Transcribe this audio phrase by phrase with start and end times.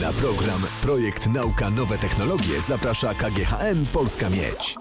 [0.00, 4.76] Na program Projekt Nauka Nowe Technologie zaprasza KGHM Polska Miedź.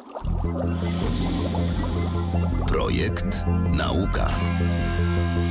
[2.67, 4.27] Projekt Nauka.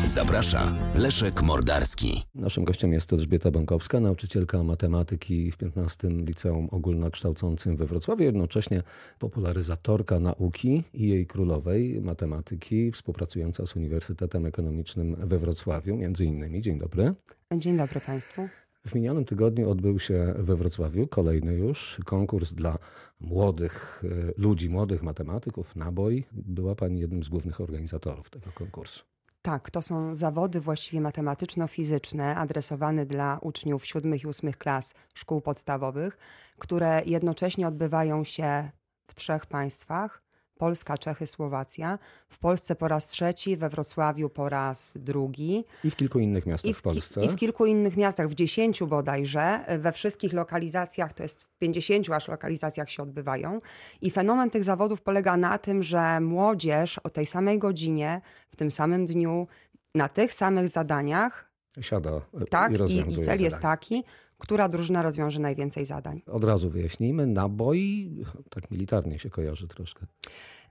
[0.06, 2.22] Zaprasza Leszek Mordarski.
[2.34, 8.82] Naszym gościem jest Elżbieta Bankowska, nauczycielka matematyki w 15 Liceum Ogólnokształcącym we Wrocławiu, jednocześnie
[9.18, 16.60] popularyzatorka nauki i jej królowej matematyki, współpracująca z Uniwersytetem Ekonomicznym we Wrocławiu, między innymi.
[16.60, 17.14] Dzień dobry.
[17.52, 18.48] Dzień dobry Państwu.
[18.86, 22.78] W minionym tygodniu odbył się we Wrocławiu kolejny już konkurs dla
[23.20, 26.24] młodych e, ludzi, młodych matematyków, naboj.
[26.32, 29.04] Była Pani jednym z głównych organizatorów tego konkursu.
[29.42, 36.18] Tak, to są zawody właściwie matematyczno-fizyczne adresowane dla uczniów siódmych i ósmych klas szkół podstawowych,
[36.58, 38.70] które jednocześnie odbywają się
[39.06, 40.23] w trzech państwach
[40.58, 41.98] Polska, Czechy, Słowacja.
[42.28, 45.64] W Polsce po raz trzeci, we Wrocławiu po raz drugi.
[45.84, 47.24] I w kilku innych miastach w, w Polsce.
[47.24, 49.64] I w kilku innych miastach, w dziesięciu bodajże.
[49.78, 53.60] We wszystkich lokalizacjach, to jest w pięćdziesięciu aż lokalizacjach się odbywają.
[54.00, 58.70] I fenomen tych zawodów polega na tym, że młodzież o tej samej godzinie, w tym
[58.70, 59.46] samym dniu,
[59.94, 64.04] na tych samych zadaniach, Siada e, tak, i i, rozwiązuje i cel jest taki,
[64.38, 66.22] która drużyna rozwiąże najwięcej zadań.
[66.26, 68.10] Od razu wyjaśnijmy, naboj
[68.50, 70.06] tak militarnie się kojarzy troszkę.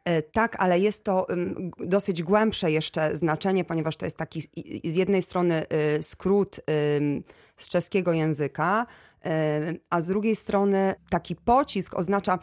[0.05, 1.27] E, Tak, ale jest to
[1.79, 5.63] dosyć głębsze jeszcze znaczenie, ponieważ to jest taki z- jednej strony
[5.97, 6.59] y, skrót
[7.57, 8.85] z czeskiego języka,
[9.25, 9.29] y,
[9.89, 12.39] a z drugiej strony taki pocisk oznacza,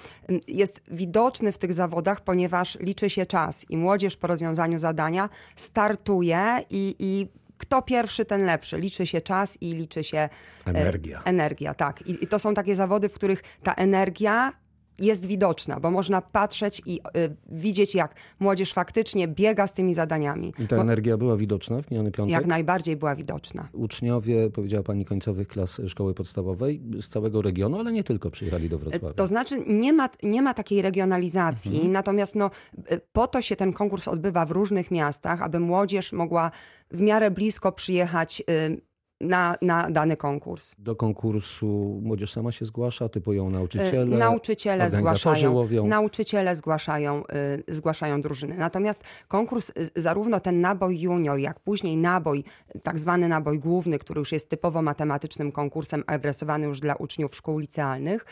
[0.48, 6.60] jest widoczny w tych zawodach, ponieważ liczy się czas i młodzież po rozwiązaniu zadania startuje
[6.70, 7.26] i, i
[7.60, 8.78] kto pierwszy, ten lepszy.
[8.78, 10.30] Liczy się czas i liczy się e,
[10.64, 11.22] Energia.
[11.24, 12.02] Energia, tak.
[12.02, 14.52] I, I to są takie zawody, w których ta energia
[15.00, 20.52] jest widoczna, bo można patrzeć i y, widzieć, jak młodzież faktycznie biega z tymi zadaniami.
[20.58, 22.32] I ta Bo energia była widoczna w miniony piątek?
[22.32, 23.68] jak najbardziej była widoczna.
[23.72, 28.78] Uczniowie, powiedziała pani, końcowych klas szkoły podstawowej z całego regionu, ale nie tylko przyjechali do
[28.78, 29.14] Wrocławia.
[29.14, 32.50] To znaczy nie ma, nie ma takiej regionalizacji, natomiast no,
[32.92, 36.50] y, po to się ten konkurs odbywa w różnych miastach, aby młodzież mogła
[36.90, 38.89] w miarę blisko przyjechać y,
[39.20, 40.74] na, na dany konkurs.
[40.78, 44.16] Do konkursu młodzież sama się zgłasza, typują nauczyciele.
[44.16, 45.86] Y, Nauczyciele zgłaszają, łowią.
[45.86, 47.22] nauczyciele zgłaszają,
[47.68, 48.58] y, zgłaszają drużyny.
[48.58, 52.44] Natomiast konkurs, y, zarówno ten naboj junior, jak później naboj,
[52.82, 57.58] tak zwany naboj główny, który już jest typowo matematycznym konkursem adresowany już dla uczniów szkół
[57.58, 58.24] licealnych,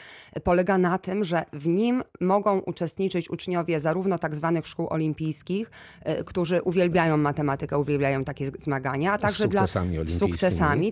[0.45, 5.71] polega na tym, że w nim mogą uczestniczyć uczniowie zarówno tak zwanych szkół olimpijskich,
[6.21, 10.19] y, którzy uwielbiają matematykę, uwielbiają takie zmagania, a także dla sukcesami z olimpijskimi.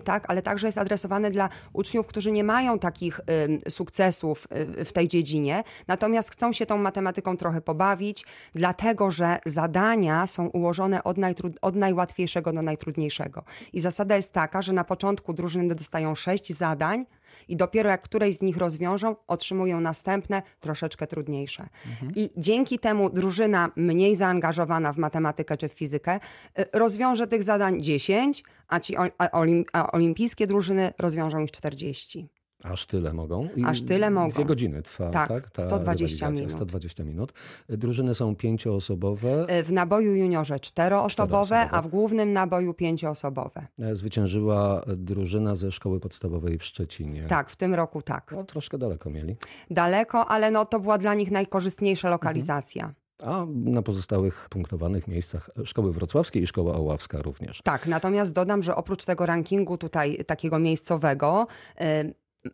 [0.01, 4.47] Tak, ale także jest adresowany dla uczniów, którzy nie mają takich ym, sukcesów
[4.79, 10.47] y, w tej dziedzinie, natomiast chcą się tą matematyką trochę pobawić, dlatego że zadania są
[10.47, 11.17] ułożone od,
[11.61, 13.43] od najłatwiejszego do najtrudniejszego.
[13.73, 17.05] I zasada jest taka, że na początku drużyny dostają sześć zadań
[17.47, 21.69] i dopiero jak któreś z nich rozwiążą, otrzymują następne, troszeczkę trudniejsze.
[22.15, 26.19] I dzięki temu drużyna mniej zaangażowana w matematykę czy w fizykę
[26.59, 32.29] y, rozwiąże tych zadań 10, a ci a olim, a olimpijskie drużyny rozwiążą ich 40.
[32.63, 33.47] Aż tyle mogą.
[33.55, 34.29] I Aż tyle mogą.
[34.29, 35.29] Dwie godziny trwa, tak?
[35.29, 36.51] Tak, ta 120 rywalizacja, minut.
[36.51, 37.33] 120 minut.
[37.69, 39.59] Drużyny są pięcioosobowe.
[39.59, 41.69] Y, W naboju juniorze czteroosobowe, Czteroosobowe.
[41.71, 43.67] a w głównym naboju pięcioosobowe.
[43.79, 47.23] E, Zwyciężyła drużyna ze szkoły podstawowej w Szczecinie.
[47.23, 48.31] Tak, w tym roku tak.
[48.35, 49.35] No, troszkę daleko mieli.
[49.71, 52.93] Daleko, ale no, to była dla nich najkorzystniejsza lokalizacja.
[53.23, 57.61] A na pozostałych punktowanych miejscach szkoły wrocławskie i szkoła oławska również.
[57.63, 61.47] Tak, natomiast dodam, że oprócz tego rankingu tutaj takiego miejscowego,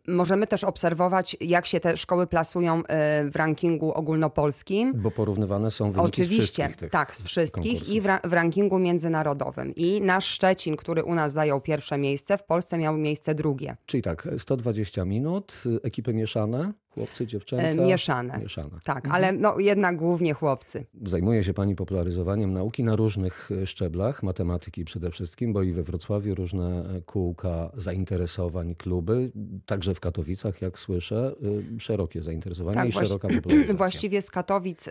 [0.08, 2.84] możemy też obserwować, jak się te szkoły plasują y,
[3.30, 4.92] w rankingu ogólnopolskim.
[4.96, 7.94] Bo porównywane są wyniki z Oczywiście, tych tak, z wszystkich konkursów.
[7.94, 9.72] i w, ra- w rankingu międzynarodowym.
[9.76, 13.76] I nasz Szczecin, który u nas zajął pierwsze miejsce, w Polsce miał miejsce drugie.
[13.86, 17.64] Czyli tak, 120 minut, y, ekipy mieszane, chłopcy, dziewczęta.
[17.66, 18.38] E, mieszane.
[18.38, 18.70] Mieszane.
[18.84, 20.84] Tak, ale no, jednak głównie chłopcy.
[21.06, 25.82] Zajmuje się Pani popularyzowaniem nauki na różnych e, szczeblach, matematyki przede wszystkim, bo i we
[25.82, 29.32] Wrocławiu różne e, kółka zainteresowań, kluby,
[29.66, 31.34] także w Katowicach, jak słyszę,
[31.78, 33.74] szerokie zainteresowanie Tak, i właści- szeroka popularyzacja.
[33.74, 34.88] Właściwie z Katowic,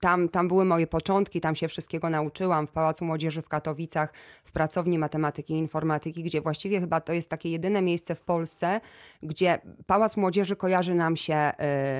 [0.00, 4.12] tam, tam były moje początki, tam się wszystkiego nauczyłam w Pałacu Młodzieży w Katowicach,
[4.44, 8.80] w pracowni matematyki i informatyki, gdzie właściwie chyba to jest takie jedyne miejsce w Polsce,
[9.22, 11.52] gdzie Pałac Młodzieży kojarzy nam się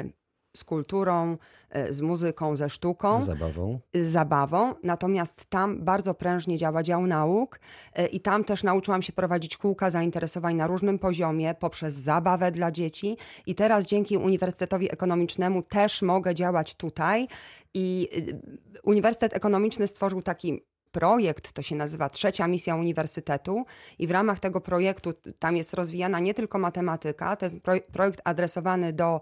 [0.05, 0.19] y,
[0.57, 1.37] z kulturą,
[1.77, 3.23] y, z muzyką, ze sztuką.
[3.23, 3.79] Zabawą.
[3.95, 7.61] z zabawą, natomiast tam bardzo prężnie działa dział nauk
[7.99, 12.71] y, i tam też nauczyłam się prowadzić kółka zainteresowań na różnym poziomie poprzez zabawę dla
[12.71, 13.17] dzieci
[13.47, 17.29] i teraz dzięki Uniwersytetowi Ekonomicznemu też mogę działać tutaj
[17.75, 20.63] i y, Uniwersytet Ekonomiczny stworzył taki
[20.99, 23.65] projekt, to się nazywa Trzecia Misja Uniwersytetu
[23.99, 27.57] i w ramach tego projektu tam jest rozwijana nie tylko matematyka, to jest
[27.93, 29.21] projekt adresowany do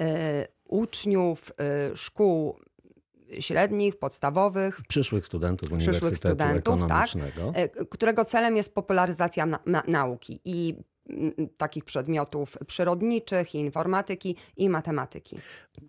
[0.00, 0.02] y,
[0.64, 1.52] uczniów
[1.92, 2.56] y, szkół
[3.40, 4.80] średnich, podstawowych.
[4.88, 7.52] Przyszłych studentów przyszłych Uniwersytetu studentów, tak, Ekonomicznego.
[7.90, 10.74] którego celem jest popularyzacja na, na, nauki i
[11.56, 15.36] takich przedmiotów przyrodniczych, informatyki, i matematyki.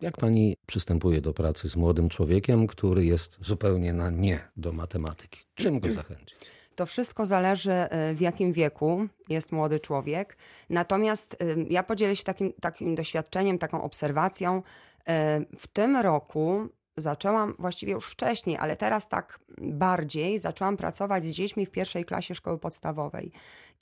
[0.01, 5.39] Jak pani przystępuje do pracy z młodym człowiekiem, który jest zupełnie na nie do matematyki?
[5.55, 6.35] Czym go zachęci?
[6.75, 7.73] To wszystko zależy,
[8.13, 10.37] w jakim wieku jest młody człowiek.
[10.69, 11.37] Natomiast
[11.69, 14.63] ja podzielę się takim, takim doświadczeniem, taką obserwacją.
[15.57, 16.67] W tym roku
[17.01, 22.35] zaczęłam właściwie już wcześniej, ale teraz tak bardziej zaczęłam pracować z dziećmi w pierwszej klasie
[22.35, 23.31] szkoły podstawowej.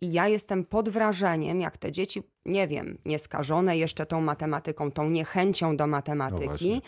[0.01, 5.09] I ja jestem pod wrażeniem, jak te dzieci, nie wiem, nieskażone jeszcze tą matematyką, tą
[5.09, 6.81] niechęcią do matematyki, no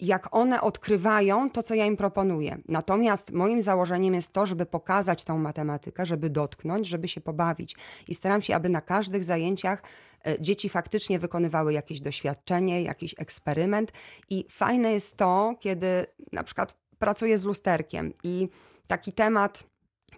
[0.00, 2.58] jak one odkrywają to, co ja im proponuję.
[2.68, 7.76] Natomiast moim założeniem jest to, żeby pokazać tą matematykę, żeby dotknąć, żeby się pobawić.
[8.08, 9.82] I staram się, aby na każdych zajęciach
[10.26, 13.92] e, dzieci faktycznie wykonywały jakieś doświadczenie, jakiś eksperyment.
[14.30, 18.48] I fajne jest to, kiedy na przykład pracuję z lusterkiem i
[18.86, 19.64] taki temat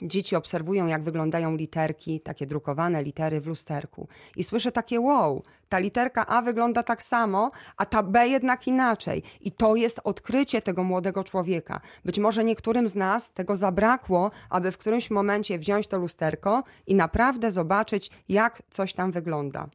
[0.03, 4.09] Dzieci obserwują, jak wyglądają literki, takie drukowane litery w lusterku.
[4.37, 9.23] I słyszę takie wow, ta literka A wygląda tak samo, a ta B jednak inaczej.
[9.41, 11.81] I to jest odkrycie tego młodego człowieka.
[12.05, 16.95] Być może niektórym z nas tego zabrakło, aby w którymś momencie wziąć to lusterko i
[16.95, 19.69] naprawdę zobaczyć, jak coś tam wygląda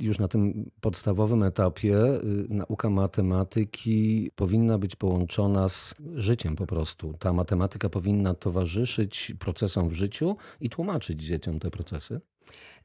[0.00, 7.14] już na tym podstawowym etapie y, nauka matematyki powinna być połączona z życiem po prostu.
[7.18, 12.20] Ta matematyka powinna towarzyszyć procesom w życiu i tłumaczyć dzieciom te procesy.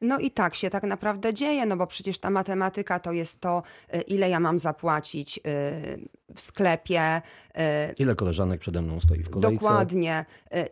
[0.01, 3.63] No i tak się tak naprawdę dzieje, no bo przecież ta matematyka to jest to,
[3.95, 5.41] y, ile ja mam zapłacić y,
[6.35, 7.21] w sklepie.
[7.99, 9.53] Ile koleżanek przede mną stoi w kolejce.
[9.53, 10.25] Dokładnie.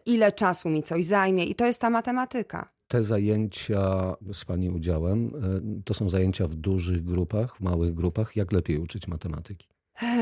[0.06, 5.27] Ile czasu mi coś zajmie i to jest ta matematyka te zajęcia z Pani udziałem
[5.27, 8.35] e, to są zajęcia w dużych grupach, w małych grupach.
[8.35, 9.70] Jak lepiej uczyć matematyki?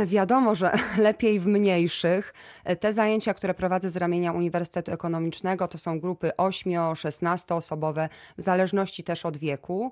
[0.05, 2.33] Wiadomo, że lepiej w mniejszych.
[2.79, 9.03] Te zajęcia, które prowadzę z ramienia Uniwersytetu Ekonomicznego, to są grupy 8-16 osobowe, w zależności
[9.03, 9.91] też od wieku.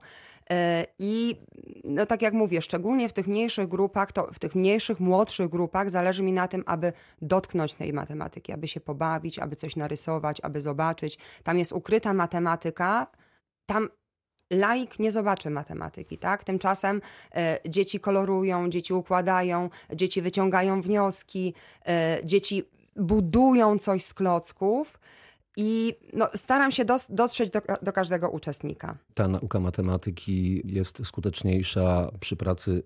[0.49, 1.35] E, I
[1.83, 5.89] no tak jak mówię, szczególnie w tych mniejszych grupach, to w tych mniejszych, młodszych grupach
[5.89, 10.61] zależy mi na tym, aby dotknąć tej matematyki, aby się pobawić, aby coś narysować, aby
[10.61, 11.17] zobaczyć.
[11.43, 13.07] Tam jest ukryta matematyka.
[13.65, 13.89] Tam
[14.51, 16.43] laik nie zobaczy matematyki, tak?
[16.43, 17.01] Tymczasem
[17.35, 21.53] e, dzieci kolorują, dzieci układają, dzieci wyciągają wnioski,
[21.87, 22.63] e, dzieci
[22.95, 24.99] budują coś z klocków.
[25.59, 28.97] I no, staram się dos dotrzeć do, do, każdego uczestnika.
[29.13, 32.83] Ta nauka matematyki jest skuteczniejsza przy pracy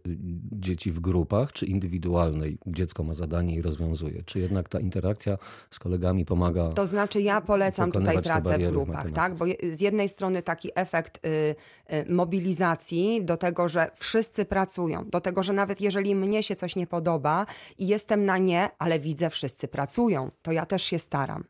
[0.51, 2.57] dzieci w grupach czy indywidualnej?
[2.67, 4.23] Dziecko ma zadanie i rozwiązuje.
[4.23, 5.37] Czy jednak ta interakcja
[5.71, 6.69] z kolegami pomaga?
[6.69, 9.37] To znaczy, ja polecam tutaj pracę w grupach, w tak?
[9.37, 11.55] Bo z jednej strony taki efekt y,
[11.93, 16.75] y, mobilizacji do tego, że wszyscy pracują, do tego, że nawet jeżeli mnie się coś
[16.75, 17.45] nie podoba
[17.77, 21.43] i jestem na nie, ale widzę, wszyscy pracują, to ja też się staram.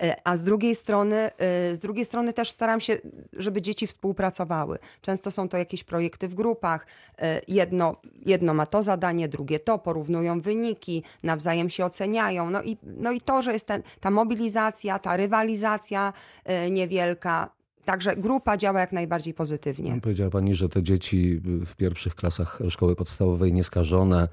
[0.00, 1.30] E, a z drugiej strony, e,
[1.74, 2.98] z drugiej strony też staram się,
[3.32, 4.78] żeby dzieci współpracowały.
[5.00, 6.86] Często są to jakieś projekty w grupach.
[7.18, 12.50] E, jedno, jedno ma to zadanie, drugie to, porównują wyniki, nawzajem się oceniają.
[12.50, 16.12] No i, no i to, że jest ten, ta mobilizacja, ta rywalizacja
[16.70, 17.50] niewielka,
[17.84, 20.00] Także grupa działa jak najbardziej pozytywnie.
[20.00, 24.28] Powiedziała Pani, że te dzieci w pierwszych klasach szkoły podstawowej nieskażone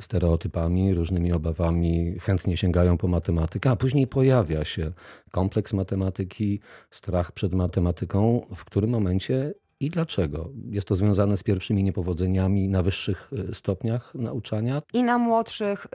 [0.00, 4.92] stereotypami, różnymi obawami, chętnie sięgają po matematykę, a później pojawia się
[5.30, 10.50] kompleks matematyki, strach przed matematyką, w którym momencie i dlaczego?
[10.70, 14.82] Jest to związane z pierwszymi niepowodzeniami na wyższych y, stopniach nauczania?
[14.92, 15.88] I na młodszych, y,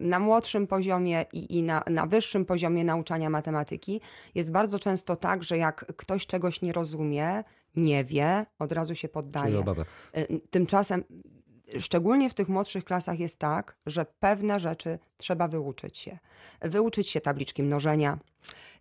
[0.00, 4.00] na młodszym poziomie i, i na, na wyższym poziomie nauczania matematyki
[4.34, 7.44] jest bardzo często tak, że jak ktoś czegoś nie rozumie,
[7.76, 9.64] nie wie, od razu się poddaje.
[10.16, 11.04] Y, tymczasem
[11.80, 16.18] szczególnie w tych młodszych klasach jest tak, że pewne rzeczy trzeba wyuczyć się.
[16.60, 18.18] Wyuczyć się tabliczki mnożenia,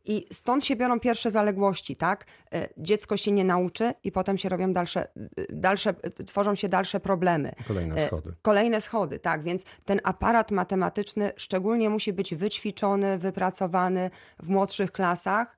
[0.08, 2.25] i stąd się biorą pierwsze zaległości, tak?
[2.53, 5.10] E, dziecko się nie nauczy i potem się robią dalsze, e,
[5.50, 5.94] dalsze
[6.25, 7.53] tworzą się dalsze problemy.
[7.67, 8.34] Kolejne e, schody.
[8.41, 9.44] Kolejne schody, tak.
[9.44, 15.58] Więc ten aparat matematyczny szczególnie musi być wyćwiczony, wypracowany w młodszych klasach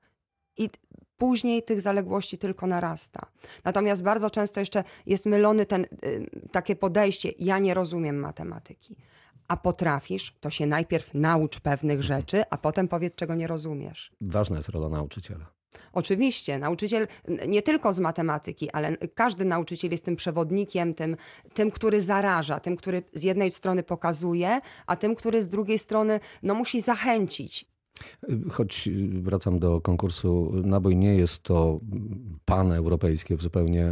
[0.56, 0.70] i
[1.20, 3.26] później tych zaległości tylko narasta.
[3.64, 5.86] Natomiast bardzo często jeszcze jest mylony ten,
[6.52, 8.96] takie podejście, ja nie rozumiem matematyki
[9.48, 14.12] a potrafisz, to się najpierw naucz pewnych rzeczy, a potem powiedz, czego nie rozumiesz.
[14.20, 15.46] Ważna jest rola nauczyciela.
[15.92, 17.08] Oczywiście, nauczyciel
[17.48, 21.16] nie tylko z matematyki, ale każdy nauczyciel jest tym przewodnikiem, tym,
[21.54, 26.20] tym, który zaraża, tym, który z jednej strony pokazuje, a tym, który z drugiej strony
[26.42, 27.70] no, musi zachęcić.
[28.50, 31.80] Choć y, wracam do konkursu Nabój, nie jest to
[32.44, 33.86] paneuropejskie zupełnie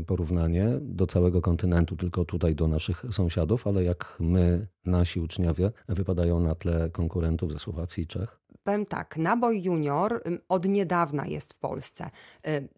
[0.00, 5.70] y, porównanie do całego kontynentu, tylko tutaj do naszych sąsiadów, ale jak my, nasi uczniowie,
[5.88, 8.40] wypadają na tle konkurentów ze Słowacji i Czech?
[8.68, 12.10] Powiem tak, nabój junior od niedawna jest w Polsce.
[12.48, 12.68] Y,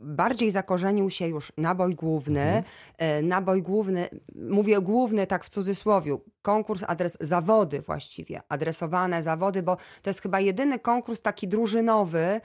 [0.00, 2.40] bardziej zakorzenił się już nabój główny.
[2.40, 3.28] Mhm.
[3.28, 10.10] Nabój główny, mówię główny tak w cudzysłowie, konkurs, adres, zawody właściwie, adresowane zawody, bo to
[10.10, 12.40] jest chyba jedyny konkurs taki drużynowy,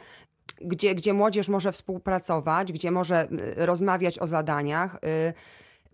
[0.62, 5.00] gdzie, gdzie młodzież może współpracować, gdzie może rozmawiać o zadaniach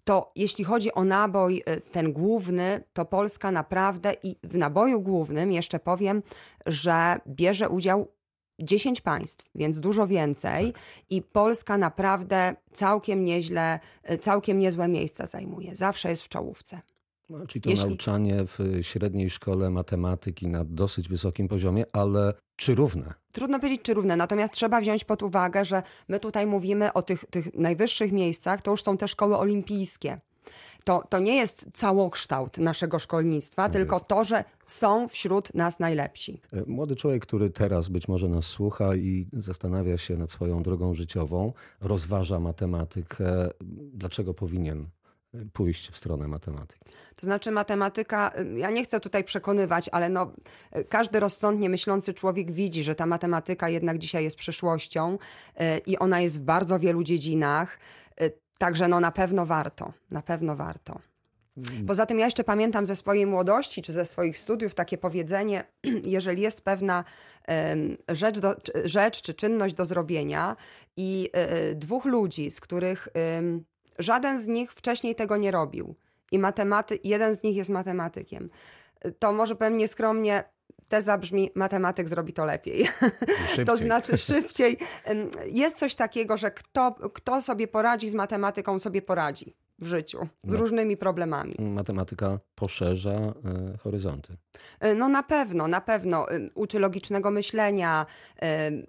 [0.05, 5.51] to jeśli chodzi o nabój y, ten główny, to Polska naprawdę i w naboju głównym
[5.51, 6.23] jeszcze powiem,
[6.65, 8.07] że bierze udział
[8.59, 10.81] 10 państw, więc dużo więcej tak.
[11.09, 13.79] i Polska naprawdę całkiem nieźle,
[14.11, 15.75] y, całkiem niezłe miejsca zajmuje.
[15.75, 16.81] Zawsze jest w czołówce.
[17.29, 17.87] No, czyli to Jeśli...
[17.87, 23.13] nauczanie w średniej szkole matematyki na dosyć wysokim poziomie, ale czy równe?
[23.31, 27.25] Trudno powiedzieć, czy równe, natomiast trzeba wziąć pod uwagę, że my tutaj mówimy o tych,
[27.25, 30.19] tych najwyższych miejscach, to już są te szkoły olimpijskie.
[30.83, 34.07] To, to nie jest całokształt naszego szkolnictwa, no tylko jest.
[34.07, 36.41] to, że są wśród nas najlepsi.
[36.53, 40.93] E, młody człowiek, który teraz być może nas słucha i zastanawia się nad swoją drogą
[40.93, 43.49] życiową, rozważa matematykę,
[43.93, 44.87] dlaczego powinien
[45.53, 46.85] pójść w stronę matematyki.
[47.15, 50.31] To znaczy matematyka, ja nie chcę tutaj przekonywać, ale no,
[50.89, 55.17] każdy rozsądnie myślący człowiek widzi, że ta matematyka jednak dzisiaj jest przyszłością
[55.55, 57.79] e, i ona jest w bardzo wielu dziedzinach.
[58.57, 60.99] Także no na pewno warto, na pewno warto.
[61.57, 61.85] Mm.
[61.85, 65.63] Poza tym ja jeszcze pamiętam ze swojej młodości czy ze swoich studiów takie powiedzenie,
[66.03, 67.03] jeżeli jest pewna
[68.09, 70.55] rzecz, do, rzecz czy czynność do zrobienia
[70.97, 71.29] i
[71.75, 73.07] dwóch ludzi, z których
[73.99, 75.95] Żaden z nich wcześniej tego nie robił.
[76.31, 78.49] I matematy, jeden z nich jest matematykiem.
[79.19, 80.43] To może powiem nieskromnie,
[80.87, 82.87] teza brzmi, matematyk zrobi to lepiej.
[83.67, 84.77] to znaczy szybciej.
[85.47, 90.51] Jest coś takiego, że kto, kto sobie poradzi z matematyką, sobie poradzi w życiu z
[90.53, 90.59] no.
[90.59, 91.55] różnymi problemami.
[91.59, 93.33] Matematyka poszerza
[93.73, 94.37] y, horyzonty.
[94.79, 96.25] E, no na pewno, na pewno.
[96.55, 98.05] Uczy logicznego myślenia,
[98.43, 98.87] y,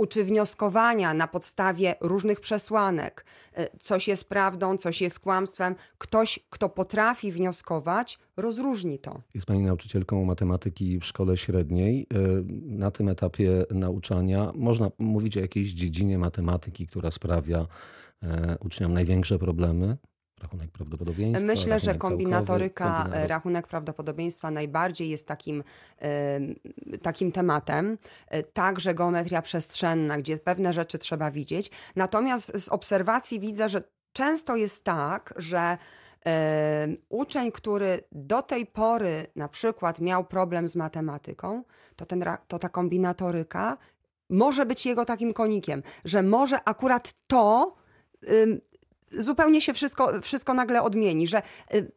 [0.00, 3.24] uczy wnioskowania na podstawie różnych przesłanek.
[3.54, 5.74] E, coś jest prawdą, coś jest kłamstwem.
[5.98, 9.20] Ktoś, kto potrafi wnioskować, rozróżni to.
[9.34, 12.06] Jest pani nauczycielką matematyki w szkole średniej.
[12.14, 12.16] E,
[12.66, 17.66] na tym etapie nauczania można mówić o jakiejś dziedzinie matematyki, która sprawia
[18.22, 19.96] e, uczniom największe problemy?
[20.42, 21.46] Rachunek prawdopodobieństwa.
[21.46, 25.64] Myślę, że kombinatoryka, rachunek prawdopodobieństwa najbardziej jest takim,
[27.02, 27.98] takim tematem.
[28.28, 31.70] E, także geometria przestrzenna, gdzie pewne rzeczy trzeba widzieć.
[31.96, 33.82] Natomiast z obserwacji widzę, że
[34.12, 35.78] często jest tak, że
[37.08, 41.64] uczeń, który do tej pory na przykład miał problem z matematyką,
[41.96, 43.78] to, ten, to ta kombinatoryka
[44.30, 47.74] może być jego takim konikiem, że może akurat to
[49.10, 51.42] zupełnie się wszystko, wszystko nagle odmieni, że
[51.74, 51.90] y,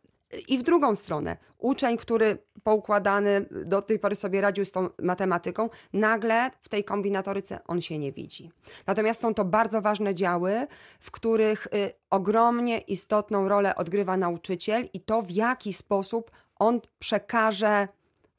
[0.48, 5.70] i w drugą stronę, uczeń, który poukładany do tej pory sobie radził z tą matematyką,
[5.94, 8.52] nagle w tej kombinatoryce on się nie widzi.
[8.88, 10.68] Natomiast są to bardzo ważne działy,
[11.00, 17.88] w których y, ogromnie istotną rolę odgrywa nauczyciel i to, w jaki sposób on przekaże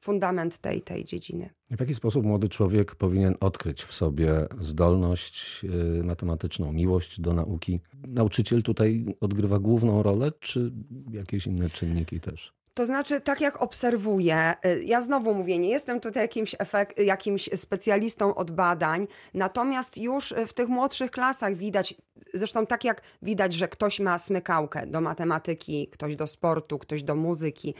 [0.04, 1.50] fundament tej, tej dziedziny.
[1.70, 5.64] W jaki sposób młody człowiek powinien odkryć w sobie zdolność
[6.00, 7.80] y, matematyczną, miłość do nauki?
[8.08, 10.72] Nauczyciel tutaj odgrywa główną rolę, czy
[11.10, 12.54] jakieś inne czynniki też?
[12.74, 17.50] To znaczy, tak jak obserwuję, y, ja znowu mówię, nie jestem tutaj jakimś, efekt, jakimś
[17.54, 21.94] specjalistą od badań, natomiast już w tych młodszych klasach widać,
[22.34, 27.14] zresztą tak jak widać, że ktoś ma smykałkę do matematyki, ktoś do sportu, ktoś do
[27.14, 27.74] muzyki.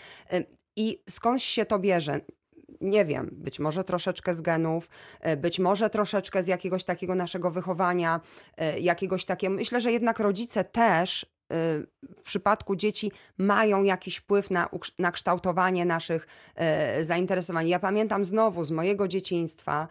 [0.76, 2.20] I skądś się to bierze?
[2.84, 4.88] nie wiem, być może troszeczkę z genów,
[5.20, 8.20] e, być może troszeczkę z jakiegoś takiego naszego wychowania,
[8.56, 9.54] e, jakiegoś takiego.
[9.54, 11.26] Myślę, że jednak rodzice też e,
[12.18, 16.26] w przypadku dzieci mają jakiś wpływ na, na kształtowanie naszych
[17.00, 17.68] zainteresowań.
[17.68, 19.88] Ja pamiętam znowu z mojego dzieciństwa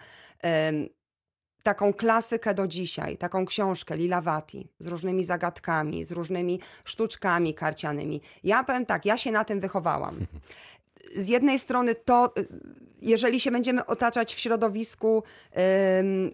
[1.63, 8.21] taką klasykę do dzisiaj, taką książkę Lilawati z różnymi zagadkami, z różnymi sztuczkami karcianymi.
[8.43, 10.15] Ja powiem tak, ja się na tym wychowałam.
[11.15, 12.47] z jednej strony to, y,
[13.01, 15.23] jeżeli się będziemy otaczać w środowisku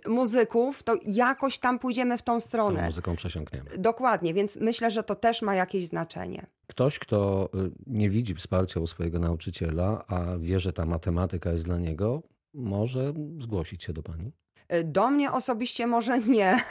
[0.05, 2.79] y, muzyków, to jakoś tam pójdziemy w tą stronę.
[2.79, 3.69] Tą muzyką przesiąkniemy.
[3.77, 6.45] Dokładnie, więc myślę, że to też ma jakieś znaczenie.
[6.67, 11.65] Ktoś, kto y, nie widzi wsparcia u swojego nauczyciela, a wie, że ta matematyka jest
[11.65, 14.31] dla niego, może zgłosić się do pani?
[14.73, 16.63] Y, Do mnie osobiście może nie,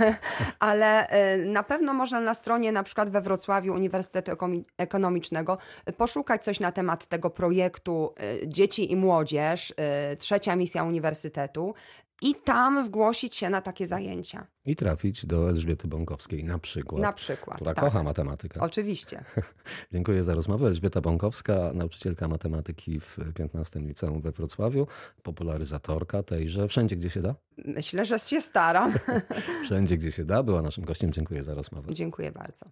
[0.58, 4.30] ale y, na pewno można na stronie na przykład we Wrocławiu Uniwersytetu
[4.78, 8.14] Ekonomicznego y, poszukać coś na temat tego projektu
[8.46, 9.74] Dzieci i Młodzież,
[10.18, 11.74] trzecia misja Uniwersytetu
[12.22, 14.46] i tam zgłosić się na takie zajęcia.
[14.64, 17.02] I trafić do Elżbiety Bąkowskiej na przykład.
[17.02, 17.84] Na przykład, Która tak.
[17.84, 18.60] kocha matematykę.
[18.60, 19.24] Oczywiście.
[19.92, 20.66] Dziękuję za rozmowę.
[20.66, 24.86] Elżbieta Bąkowska, nauczycielka matematyki w 15 liceum we Wrocławiu,
[25.22, 26.68] popularyzatorka tejże.
[26.68, 27.34] Wszędzie, gdzie się da?
[27.64, 28.92] Myślę, że się staram.
[29.64, 30.42] Wszędzie, gdzie się da.
[30.42, 31.12] Była naszym gościem.
[31.12, 31.94] Dziękuję za rozmowę.
[31.94, 32.66] Dziękuję bardzo.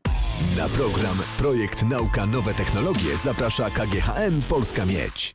[0.57, 5.35] Na program Projekt Nauka Nowe Technologie zaprasza KGHM Polska Miedź.